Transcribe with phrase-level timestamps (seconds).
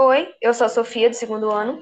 [0.00, 1.80] Oi, eu sou a Sofia, do segundo ano.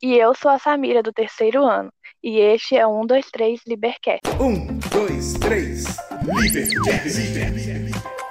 [0.00, 1.92] E eu sou a Samira, do terceiro ano.
[2.22, 4.20] E este é um, dois, três, Libercast.
[4.40, 5.84] Um, dois, três,
[6.22, 7.18] Libercast.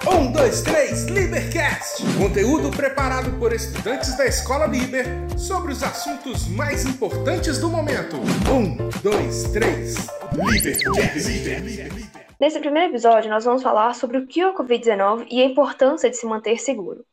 [0.07, 2.01] Um, dois, três, Libercast.
[2.17, 5.05] Conteúdo preparado por estudantes da Escola Liber
[5.37, 8.15] sobre os assuntos mais importantes do momento.
[8.49, 12.09] Um, dois, três, Libercast.
[12.39, 16.09] Nesse primeiro episódio, nós vamos falar sobre o que é o Covid-19 e a importância
[16.09, 17.03] de se manter seguro.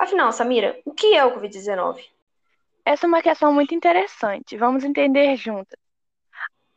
[0.00, 2.02] Afinal, Samira, o que é o Covid-19?
[2.86, 4.56] Essa é uma questão muito interessante.
[4.56, 5.78] Vamos entender juntas.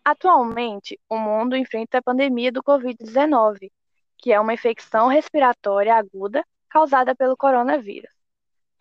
[0.03, 3.71] Atualmente, o mundo enfrenta a pandemia do Covid-19,
[4.17, 8.11] que é uma infecção respiratória aguda causada pelo coronavírus.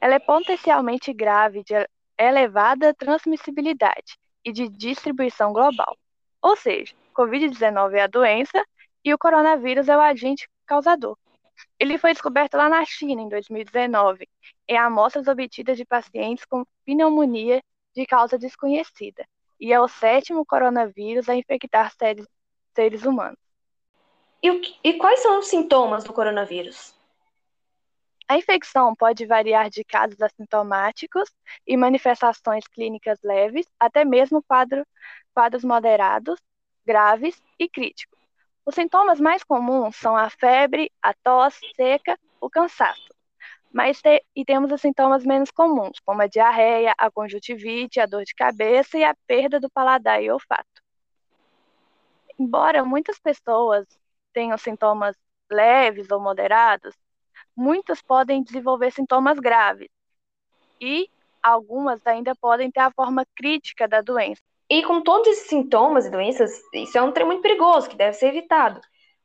[0.00, 1.74] Ela é potencialmente grave, de
[2.18, 5.96] elevada transmissibilidade e de distribuição global.
[6.42, 8.66] Ou seja, Covid-19 é a doença
[9.04, 11.16] e o coronavírus é o agente causador.
[11.78, 14.28] Ele foi descoberto lá na China em 2019,
[14.68, 17.62] em amostras obtidas de pacientes com pneumonia
[17.94, 19.26] de causa desconhecida,
[19.60, 22.26] e é o sétimo coronavírus a infectar seres,
[22.74, 23.38] seres humanos.
[24.42, 26.94] E, e quais são os sintomas do coronavírus?
[28.28, 31.28] A infecção pode variar de casos assintomáticos
[31.66, 34.86] e manifestações clínicas leves, até mesmo quadro,
[35.34, 36.40] quadros moderados,
[36.84, 38.21] graves e críticos.
[38.64, 43.12] Os sintomas mais comuns são a febre, a tosse seca, o cansaço.
[43.72, 48.22] Mas te, e temos os sintomas menos comuns, como a diarreia, a conjuntivite, a dor
[48.24, 50.82] de cabeça e a perda do paladar e olfato.
[52.38, 53.86] Embora muitas pessoas
[54.32, 55.16] tenham sintomas
[55.50, 56.94] leves ou moderados,
[57.56, 59.90] muitas podem desenvolver sintomas graves
[60.80, 61.08] e
[61.42, 66.10] algumas ainda podem ter a forma crítica da doença, e com todos esses sintomas e
[66.10, 68.80] doenças, isso é um trem muito perigoso, que deve ser evitado.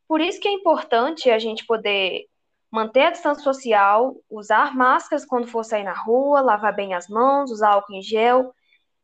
[0.06, 2.26] Por isso que é importante a gente poder
[2.70, 7.50] manter a distância social, usar máscaras quando for sair na rua, lavar bem as mãos,
[7.50, 8.54] usar álcool em gel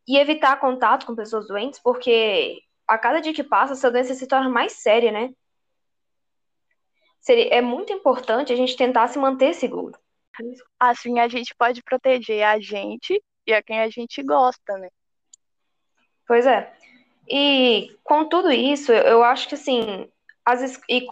[0.05, 4.27] e evitar contato com pessoas doentes, porque a cada dia que passa, essa doença se
[4.27, 5.29] torna mais séria, né?
[7.21, 9.97] Seria, é muito importante a gente tentar se manter seguro.
[10.77, 14.89] Assim a gente pode proteger a gente e a quem a gente gosta, né?
[16.33, 16.73] Pois é.
[17.29, 20.09] E com tudo isso, eu acho que assim,
[20.43, 21.05] as, e,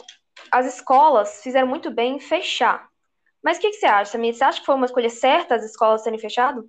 [0.52, 2.90] as escolas fizeram muito bem em fechar.
[3.40, 4.34] Mas o que, que, você acha, Samir?
[4.34, 6.68] Você acha que foi uma escolha certa as escolas terem fechado?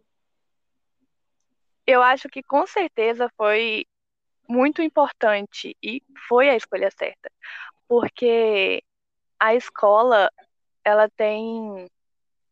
[1.86, 3.86] Eu acho que com certeza foi
[4.46, 7.32] muito importante e foi a escolha certa.
[7.88, 8.84] Porque
[9.40, 10.30] a escola,
[10.84, 11.88] ela tem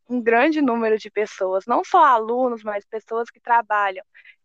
[0.09, 4.03] um grande número de pessoas, não só alunos, mas pessoas que trabalham.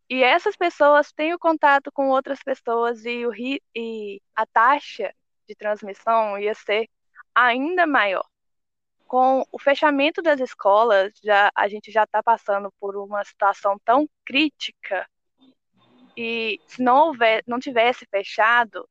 [0.08, 3.32] E essas pessoas têm o contato com outras pessoas e, o,
[3.74, 5.12] e a taxa
[5.48, 6.88] de transmissão ia ser
[7.34, 8.24] ainda maior.
[9.06, 14.08] Com o fechamento das escolas, já, a gente já está passando por uma situação tão
[14.24, 15.08] crítica
[16.16, 18.88] e se não, houver, não tivesse fechado,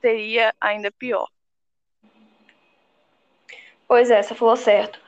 [0.00, 1.28] seria ainda pior.
[3.86, 4.98] Pois é, você falou certo.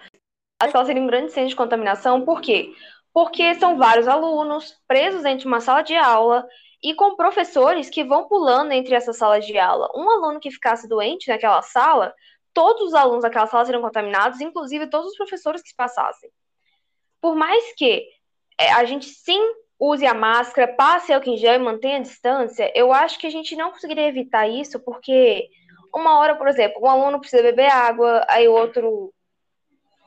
[0.60, 2.74] A escola seria um grande centro de contaminação, por quê?
[3.14, 6.44] Porque são vários alunos presos dentro de uma sala de aula
[6.82, 9.88] e com professores que vão pulando entre essas salas de aula.
[9.94, 12.12] Um aluno que ficasse doente naquela sala,
[12.52, 16.28] todos os alunos daquela sala seriam contaminados, inclusive todos os professores que passassem.
[17.20, 18.04] Por mais que
[18.58, 19.40] é, a gente sim
[19.78, 23.30] use a máscara, passe álcool em gel e mantenha a distância, eu acho que a
[23.30, 25.48] gente não conseguiria evitar isso, porque
[25.94, 29.13] uma hora, por exemplo, um aluno precisa beber água, aí o outro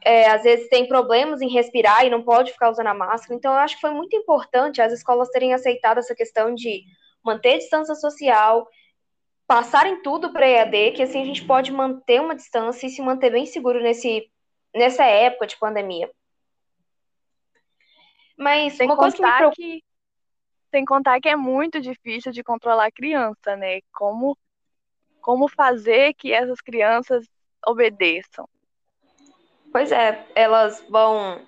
[0.03, 3.35] é, às vezes tem problemas em respirar e não pode ficar usando a máscara.
[3.35, 6.83] Então, eu acho que foi muito importante as escolas terem aceitado essa questão de
[7.23, 8.67] manter a distância social,
[9.45, 13.31] passarem tudo para EAD, que assim a gente pode manter uma distância e se manter
[13.31, 14.29] bem seguro nesse,
[14.73, 16.09] nessa época de pandemia.
[18.37, 19.55] Mas sem uma coisa que, me preocupa...
[19.55, 19.83] que
[20.69, 23.79] sem contar que é muito difícil de controlar a criança, né?
[23.91, 24.37] Como
[25.21, 27.27] como fazer que essas crianças
[27.65, 28.47] obedeçam?
[29.71, 31.41] Pois é, elas vão.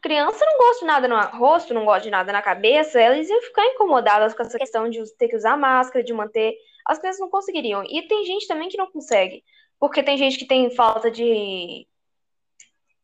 [0.00, 3.40] Criança não gosta de nada no rosto, não gosta de nada na cabeça, elas iam
[3.42, 6.54] ficar incomodadas com essa questão de ter que usar máscara, de manter.
[6.86, 7.82] As crianças não conseguiriam.
[7.84, 9.42] E tem gente também que não consegue.
[9.78, 11.86] Porque tem gente que tem falta de.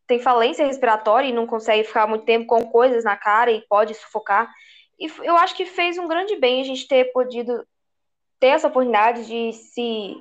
[0.07, 3.95] tem falência respiratória e não consegue ficar muito tempo com coisas na cara e pode
[3.95, 4.53] sufocar.
[4.99, 7.67] E eu acho que fez um grande bem a gente ter podido
[8.39, 10.17] ter essa oportunidade de se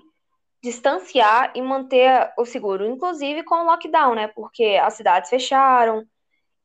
[0.63, 4.29] distanciar e manter o seguro, inclusive com o lockdown, né?
[4.29, 6.07] Porque as cidades fecharam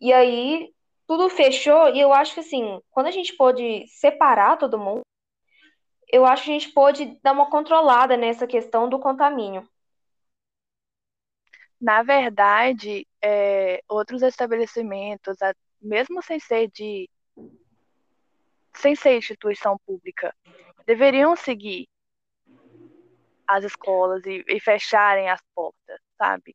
[0.00, 0.72] e aí
[1.06, 5.02] tudo fechou e eu acho que assim, quando a gente pôde separar todo mundo,
[6.10, 9.68] eu acho que a gente pôde dar uma controlada nessa questão do contamínio.
[11.80, 15.36] Na verdade, é, outros estabelecimentos,
[15.80, 17.08] mesmo sem ser de
[18.74, 20.34] sem ser instituição pública,
[20.86, 21.88] deveriam seguir
[23.48, 26.54] as escolas e, e fecharem as portas, sabe?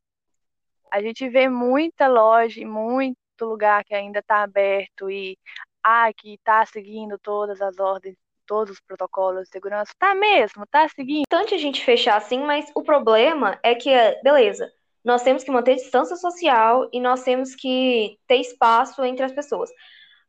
[0.91, 5.37] A gente vê muita loja muito lugar que ainda está aberto e
[5.83, 9.91] ah, que está seguindo todas as ordens, todos os protocolos de segurança.
[9.97, 11.23] Tá mesmo, tá seguindo.
[11.25, 13.89] Importante a gente fechar assim, mas o problema é que,
[14.23, 14.71] beleza,
[15.03, 19.69] nós temos que manter distância social e nós temos que ter espaço entre as pessoas.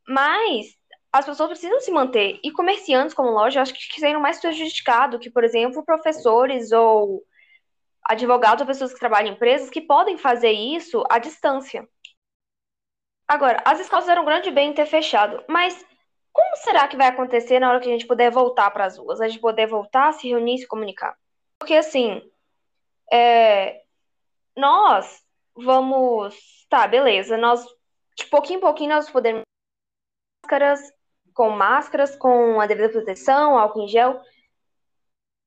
[0.09, 0.75] Mas
[1.15, 2.41] as pessoas precisam se manter.
[2.43, 7.23] E comerciantes como loja, acho que seriam mais prejudicados que, por exemplo, professores ou
[8.05, 11.89] advogados ou pessoas que trabalham em empresas que podem fazer isso à distância.
[13.29, 15.87] Agora, as escolas eram um grande bem ter fechado, mas
[16.33, 19.21] como será que vai acontecer na hora que a gente puder voltar para as ruas?
[19.21, 21.17] A gente poder voltar, se reunir, se comunicar?
[21.61, 22.21] Porque assim,
[23.11, 23.83] é,
[24.57, 25.23] nós
[25.55, 27.65] vamos, tá, beleza, nós
[28.17, 29.43] de pouquinho em pouquinho nós podemos
[30.45, 30.81] máscaras,
[31.35, 34.23] com máscaras, com a devida proteção, álcool em gel.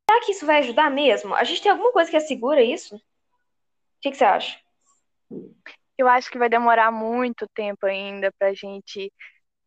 [0.09, 1.33] Será que isso vai ajudar mesmo?
[1.33, 2.95] A gente tem alguma coisa que assegura isso?
[2.95, 3.01] O
[4.01, 4.59] que, que você acha?
[5.97, 9.11] Eu acho que vai demorar muito tempo ainda para a gente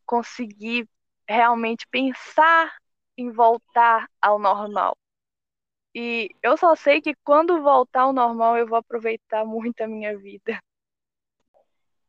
[0.07, 0.89] conseguir
[1.29, 2.73] realmente pensar
[3.17, 4.97] em voltar ao normal.
[5.95, 10.17] E eu só sei que quando voltar ao normal eu vou aproveitar muito a minha
[10.17, 10.61] vida.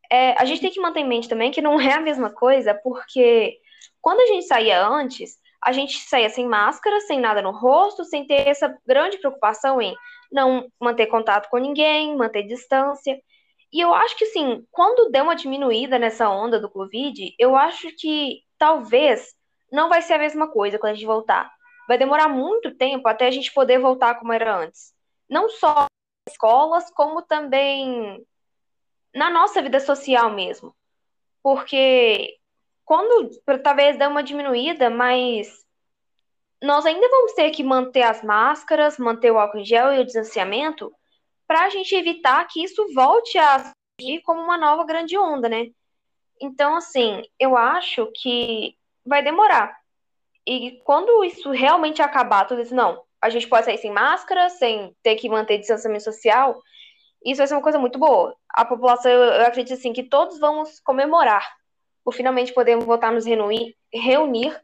[0.09, 2.75] É, a gente tem que manter em mente também que não é a mesma coisa,
[2.75, 3.59] porque
[4.01, 8.25] quando a gente saía antes, a gente saía sem máscara, sem nada no rosto, sem
[8.25, 9.95] ter essa grande preocupação em
[10.31, 13.19] não manter contato com ninguém, manter distância.
[13.71, 17.89] E eu acho que, sim, quando deu uma diminuída nessa onda do Covid, eu acho
[17.95, 19.33] que talvez
[19.71, 21.51] não vai ser a mesma coisa quando a gente voltar.
[21.87, 24.93] Vai demorar muito tempo até a gente poder voltar como era antes.
[25.29, 28.25] Não só nas escolas, como também
[29.13, 30.75] na nossa vida social mesmo.
[31.41, 32.37] Porque
[32.91, 33.29] quando
[33.63, 35.47] talvez dê uma diminuída, mas
[36.61, 40.03] nós ainda vamos ter que manter as máscaras, manter o álcool em gel e o
[40.03, 40.91] distanciamento
[41.47, 43.59] para a gente evitar que isso volte a
[43.97, 45.67] surgir como uma nova grande onda, né?
[46.41, 49.73] Então, assim, eu acho que vai demorar.
[50.45, 54.93] E quando isso realmente acabar, tudo isso, não, a gente pode sair sem máscara, sem
[55.01, 56.61] ter que manter distanciamento social,
[57.23, 58.35] isso vai ser uma coisa muito boa.
[58.49, 61.60] A população, eu acredito assim, que todos vamos comemorar
[62.03, 64.59] por finalmente podermos voltar a nos reunir, reunir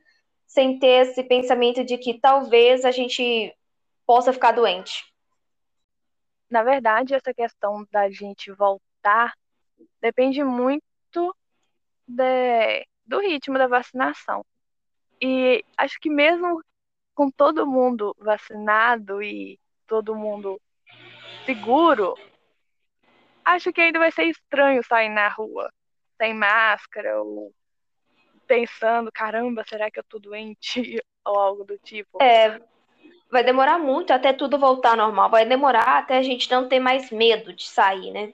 [0.46, 3.56] sem ter esse pensamento de que talvez a gente
[4.06, 5.06] possa ficar doente.
[6.50, 9.34] Na verdade, essa questão da gente voltar
[10.02, 11.36] depende muito
[12.08, 14.46] de, do ritmo da vacinação.
[15.22, 16.64] E acho que mesmo
[17.14, 20.62] com todo mundo vacinado e todo mundo
[21.46, 22.16] seguro,
[23.44, 25.70] acho que ainda vai ser estranho sair na rua
[26.18, 27.54] sem máscara ou
[28.48, 32.22] pensando, caramba, será que eu tô doente ou algo do tipo.
[32.22, 32.60] É,
[33.30, 35.30] vai demorar muito até tudo voltar ao normal.
[35.30, 38.34] Vai demorar até a gente não ter mais medo de sair, né?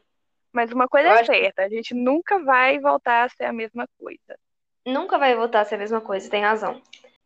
[0.51, 1.61] Mas uma coisa eu é certa, que...
[1.61, 4.37] a gente nunca vai voltar a ser a mesma coisa.
[4.85, 6.81] Nunca vai voltar a ser a mesma coisa, tem razão.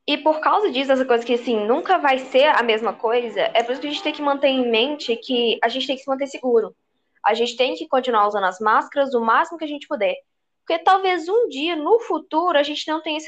[0.07, 3.61] E por causa disso, essa coisa que assim, nunca vai ser a mesma coisa, é
[3.61, 6.03] por isso que a gente tem que manter em mente que a gente tem que
[6.03, 6.73] se manter seguro.
[7.25, 10.15] A gente tem que continuar usando as máscaras o máximo que a gente puder.
[10.67, 13.19] Porque talvez um dia, no futuro, a gente não tenha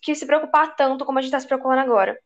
[0.00, 2.18] que se preocupar tanto como a gente está se preocupando agora.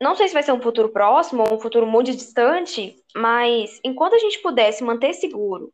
[0.00, 4.14] Não sei se vai ser um futuro próximo ou um futuro muito distante, mas enquanto
[4.14, 5.72] a gente puder se manter seguro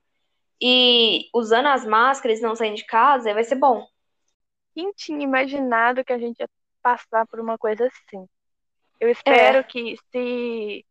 [0.60, 3.86] e usando as máscaras e não saindo de casa, vai ser bom.
[4.74, 6.50] Quem tinha imaginado que a gente ia
[6.82, 8.28] passar por uma coisa assim?
[9.00, 9.62] Eu espero é.
[9.62, 10.84] que se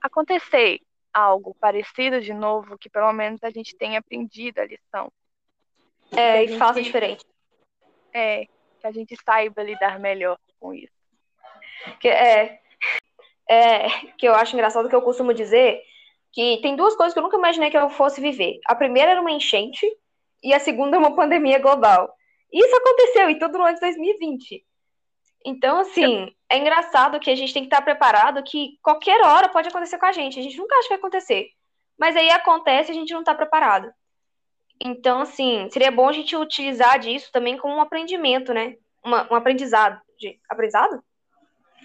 [0.00, 0.80] acontecer
[1.12, 5.12] algo parecido de novo, que pelo menos a gente tenha aprendido a lição.
[6.16, 7.24] É, e faça diferente.
[8.12, 8.46] É,
[8.80, 10.92] que a gente saiba lidar melhor com isso.
[12.00, 12.60] Que, é,
[13.48, 13.88] é,
[14.18, 15.82] que eu acho engraçado que eu costumo dizer
[16.32, 18.60] que tem duas coisas que eu nunca imaginei que eu fosse viver.
[18.66, 19.86] A primeira era uma enchente
[20.42, 22.14] e a segunda é uma pandemia global.
[22.52, 24.64] Isso aconteceu e tudo no ano de 2020.
[25.44, 29.68] Então, assim, é engraçado que a gente tem que estar preparado que qualquer hora pode
[29.68, 30.38] acontecer com a gente.
[30.38, 31.50] A gente nunca acha que vai acontecer.
[31.98, 33.92] Mas aí acontece e a gente não está preparado.
[34.80, 38.76] Então, assim, seria bom a gente utilizar disso também como um aprendimento, né?
[39.04, 40.00] Uma, um aprendizado.
[40.18, 41.02] De, aprendizado?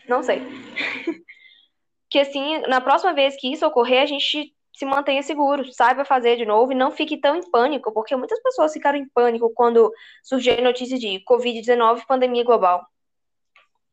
[0.07, 0.41] Não sei.
[2.09, 6.37] que assim, na próxima vez que isso ocorrer, a gente se mantenha seguro, saiba fazer
[6.37, 9.91] de novo e não fique tão em pânico, porque muitas pessoas ficaram em pânico quando
[10.23, 12.87] surgiu a notícia de Covid-19 pandemia global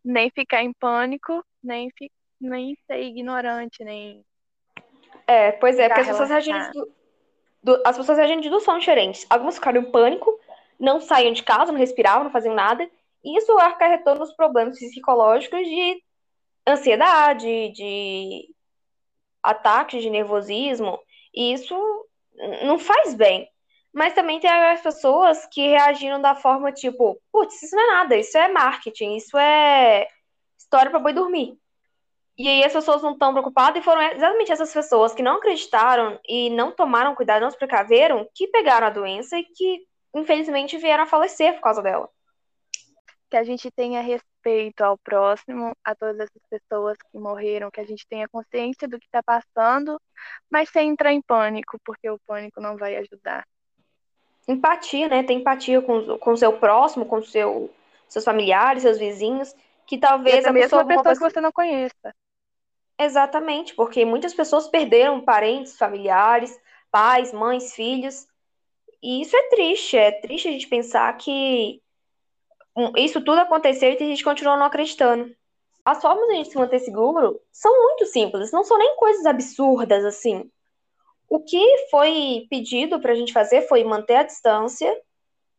[0.05, 4.25] nem ficar em pânico, nem, fi, nem ser ignorante, nem.
[5.27, 6.71] É, pois é, porque as pessoas reagiram.
[7.65, 9.27] Do, as pessoas reagiram de duas formas diferentes.
[9.31, 10.39] Algumas ficaram em pânico,
[10.79, 12.89] não saíam de casa, não respiravam, não faziam nada.
[13.25, 16.03] E isso acarretou nos problemas psicológicos de
[16.69, 18.47] ansiedade, de
[19.43, 20.99] ataques de nervosismo.
[21.35, 21.75] E isso
[22.63, 23.49] não faz bem.
[23.93, 28.17] Mas também tem as pessoas que reagiram da forma tipo, putz, isso não é nada,
[28.17, 30.07] isso é marketing, isso é
[30.59, 31.57] história para boi dormir.
[32.37, 36.19] E aí as pessoas não estão preocupadas e foram exatamente essas pessoas que não acreditaram
[36.29, 41.05] e não tomaram cuidado, não se precaveram, que pegaram a doença e que, infelizmente, vieram
[41.05, 42.09] a falecer por causa dela.
[43.31, 47.87] Que a gente tenha respeito ao próximo, a todas essas pessoas que morreram, que a
[47.87, 50.01] gente tenha consciência do que está passando,
[50.51, 53.47] mas sem entrar em pânico, porque o pânico não vai ajudar.
[54.49, 55.23] Empatia, né?
[55.23, 57.73] Ter empatia com, com o seu próximo, com seu,
[58.09, 59.55] seus familiares, seus vizinhos,
[59.87, 62.15] que talvez a pessoa, mesma pessoa que você não conheça.
[62.99, 66.57] Exatamente, porque muitas pessoas perderam parentes, familiares,
[66.91, 68.27] pais, mães, filhos.
[69.03, 71.83] E isso é triste, é triste a gente pensar que
[72.97, 75.35] isso tudo aconteceu e a gente continua não acreditando.
[75.85, 79.27] As formas de a gente se manter seguro são muito simples, não são nem coisas
[79.27, 80.51] absurdas assim.
[81.29, 84.97] O que foi pedido para a gente fazer foi manter a distância,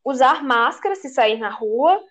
[0.04, 2.01] usar máscara se sair na rua,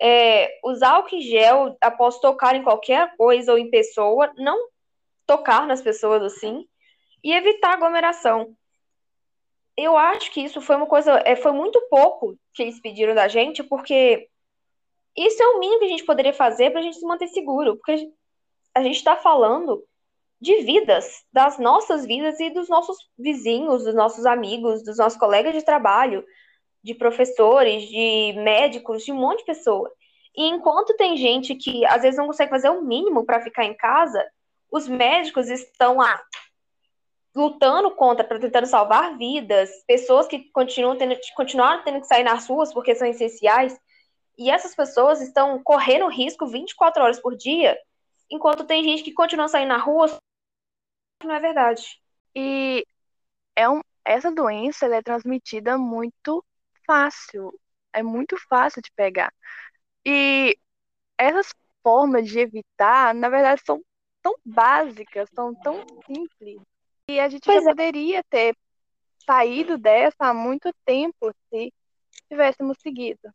[0.00, 4.68] é, usar álcool em gel após tocar em qualquer coisa ou em pessoa, não
[5.26, 6.66] tocar nas pessoas assim,
[7.22, 8.54] e evitar aglomeração.
[9.76, 13.28] Eu acho que isso foi uma coisa, é, foi muito pouco que eles pediram da
[13.28, 14.28] gente, porque
[15.16, 17.76] isso é o mínimo que a gente poderia fazer para a gente se manter seguro,
[17.76, 18.10] porque
[18.74, 19.84] a gente está falando
[20.40, 25.52] de vidas, das nossas vidas e dos nossos vizinhos, dos nossos amigos, dos nossos colegas
[25.52, 26.24] de trabalho,
[26.82, 29.90] de professores, de médicos, de um monte de pessoa.
[30.36, 33.76] E enquanto tem gente que às vezes não consegue fazer o mínimo para ficar em
[33.76, 34.24] casa,
[34.70, 36.20] os médicos estão lá
[37.34, 42.72] lutando contra, tentando salvar vidas, pessoas que continuam tendo, continuaram tendo que sair nas ruas
[42.72, 43.78] porque são essenciais,
[44.36, 47.78] e essas pessoas estão correndo risco 24 horas por dia,
[48.30, 50.06] enquanto tem gente que continua saindo na rua,
[51.24, 52.00] não é verdade.
[52.34, 52.84] E
[53.56, 56.44] é um, essa doença é transmitida muito
[56.88, 57.52] fácil.
[57.92, 59.32] É muito fácil de pegar.
[60.04, 60.56] E
[61.18, 63.82] essas formas de evitar, na verdade, são
[64.22, 66.60] tão básicas, são tão simples.
[67.08, 67.72] E a gente pois já é.
[67.72, 68.56] poderia ter
[69.24, 71.72] saído dessa há muito tempo se
[72.28, 73.32] tivéssemos seguido.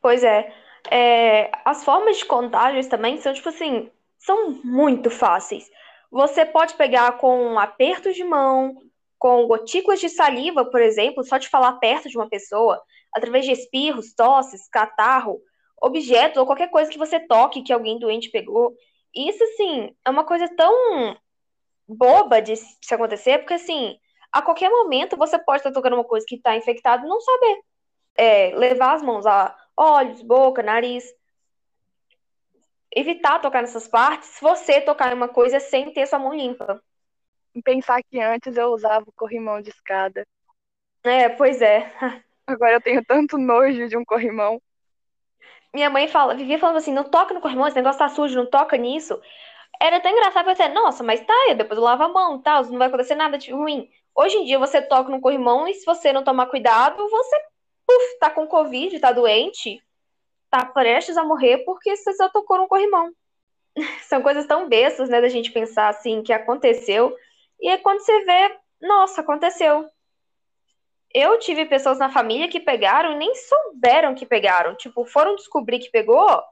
[0.00, 0.52] Pois é.
[0.90, 1.50] é.
[1.64, 5.70] As formas de contágios também são, tipo assim, são muito fáceis.
[6.10, 8.80] Você pode pegar com apertos de mão,
[9.18, 12.82] com gotículas de saliva, por exemplo, só de falar perto de uma pessoa,
[13.14, 15.40] através de espirros, tosses, catarro,
[15.80, 18.74] objetos ou qualquer coisa que você toque que alguém doente pegou.
[19.14, 21.16] Isso, assim, é uma coisa tão
[21.88, 23.98] boba de se acontecer, porque, assim,
[24.32, 27.60] a qualquer momento você pode estar tocando uma coisa que está infectada e não saber.
[28.18, 31.04] É, levar as mãos a olhos, boca, nariz.
[32.94, 36.82] Evitar tocar nessas partes se você tocar em uma coisa sem ter sua mão limpa.
[37.64, 40.26] Pensar que antes eu usava o corrimão de escada.
[41.02, 41.92] É, pois é.
[42.46, 44.60] Agora eu tenho tanto nojo de um corrimão.
[45.74, 48.46] Minha mãe fala, vivia falando assim, não toca no corrimão, esse negócio tá sujo, não
[48.46, 49.20] toca nisso.
[49.80, 52.78] Era tão engraçado, eu pensei, nossa, mas tá, depois eu lavo a mão, tal, não
[52.78, 53.90] vai acontecer nada de ruim.
[54.14, 57.36] Hoje em dia você toca no corrimão e se você não tomar cuidado, você,
[57.86, 59.82] puf, tá com covid, tá doente,
[60.48, 63.12] tá prestes a morrer porque você só tocou no corrimão.
[64.08, 67.14] São coisas tão bestas, né, da gente pensar assim, que aconteceu.
[67.60, 69.88] E aí quando você vê, nossa, aconteceu.
[71.12, 74.74] Eu tive pessoas na família que pegaram e nem souberam que pegaram.
[74.76, 76.42] Tipo, foram descobrir que pegou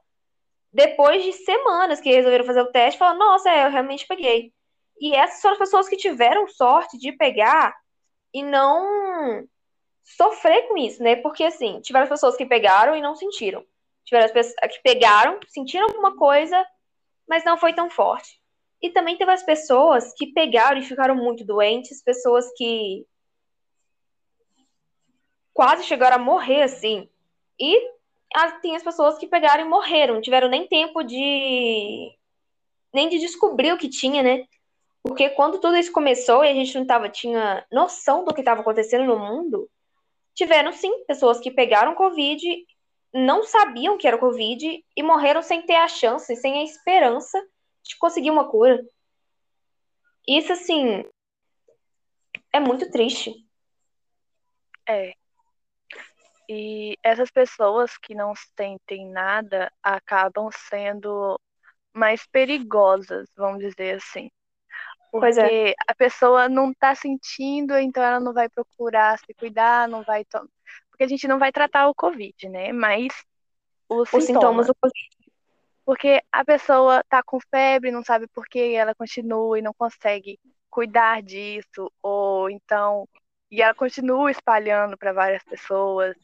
[0.75, 4.51] depois de semanas que resolveram fazer o teste falaram, nossa, é, eu realmente peguei.
[4.99, 7.73] E essas foram as pessoas que tiveram sorte de pegar
[8.33, 9.47] e não
[10.03, 11.15] sofrer com isso, né?
[11.15, 13.65] Porque, assim, tiveram pessoas que pegaram e não sentiram.
[14.03, 16.65] Tiveram as pessoas que pegaram, sentiram alguma coisa,
[17.27, 18.39] mas não foi tão forte.
[18.81, 23.05] E também teve as pessoas que pegaram e ficaram muito doentes, pessoas que
[25.53, 27.09] quase chegaram a morrer, assim.
[27.59, 27.95] E
[28.61, 32.11] tem as pessoas que pegaram e morreram, não tiveram nem tempo de.
[32.93, 34.45] nem de descobrir o que tinha, né?
[35.01, 38.61] Porque quando tudo isso começou e a gente não tava, tinha noção do que estava
[38.61, 39.69] acontecendo no mundo,
[40.33, 42.43] tiveram sim pessoas que pegaram Covid,
[43.13, 47.41] não sabiam que era Covid e morreram sem ter a chance, sem a esperança
[47.85, 48.83] de conseguir uma cura.
[50.27, 51.05] Isso, assim,
[52.51, 53.33] é muito triste.
[54.87, 55.13] É.
[56.49, 61.39] E essas pessoas que não sentem nada acabam sendo
[61.93, 64.29] mais perigosas, vamos dizer assim.
[65.11, 65.73] Porque é.
[65.87, 70.25] a pessoa não está sentindo, então ela não vai procurar se cuidar, não vai.
[70.25, 72.73] Porque a gente não vai tratar o Covid, né?
[72.73, 73.13] Mas
[73.87, 74.27] os, os sintomas.
[74.27, 75.24] sintomas do Covid.
[75.85, 80.39] Porque a pessoa tá com febre, não sabe por que ela continua e não consegue
[80.69, 83.07] cuidar disso, ou então.
[83.51, 86.15] E ela continua espalhando para várias pessoas.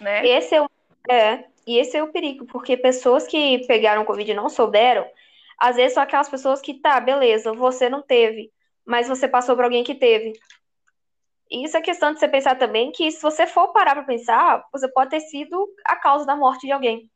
[0.00, 0.26] Né?
[0.26, 0.70] Esse é o.
[1.08, 5.06] É, e esse é o perigo, porque pessoas que pegaram Covid e não souberam
[5.58, 8.52] às vezes são aquelas pessoas que, tá, beleza, você não teve,
[8.84, 10.32] mas você passou para alguém que teve.
[11.50, 14.64] E isso é questão de você pensar também que se você for parar para pensar,
[14.72, 17.10] você pode ter sido a causa da morte de alguém.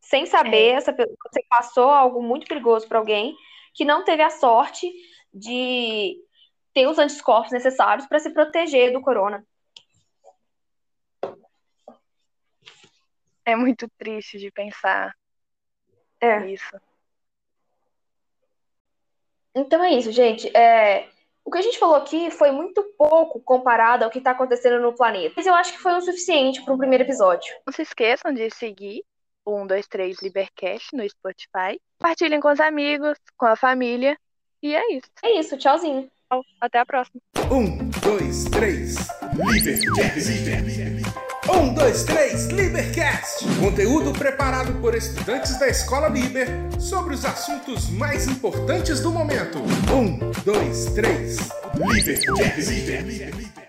[0.00, 0.70] Sem saber, é.
[0.72, 3.36] essa pessoa, você passou algo muito perigoso para alguém
[3.74, 4.90] que não teve a sorte
[5.32, 6.16] de
[6.72, 9.44] ter os anticorpos necessários para se proteger do corona.
[13.44, 15.14] É muito triste de pensar
[16.20, 16.46] é.
[16.50, 16.80] Isso.
[19.54, 20.54] Então é isso, gente.
[20.56, 21.08] É...
[21.42, 24.94] O que a gente falou aqui foi muito pouco comparado ao que está acontecendo no
[24.94, 25.34] planeta.
[25.36, 27.52] Mas eu acho que foi o suficiente para um primeiro episódio.
[27.66, 29.02] Não se esqueçam de seguir
[29.50, 31.80] 123 Libercast no Spotify.
[31.98, 34.16] Compartilhem com os amigos, com a família.
[34.62, 35.10] E é isso.
[35.24, 36.10] É isso, tchauzinho.
[36.60, 37.20] Até a próxima.
[37.50, 38.96] Um, dois, três,
[39.34, 40.30] Libercast.
[41.48, 43.44] Um, dois, três, Libercast!
[43.58, 46.46] Conteúdo preparado por estudantes da Escola Liber
[46.78, 49.58] sobre os assuntos mais importantes do momento.
[49.92, 51.38] Um, dois, três,
[51.74, 53.59] Libercast!